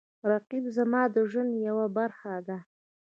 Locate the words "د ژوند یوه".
1.15-1.85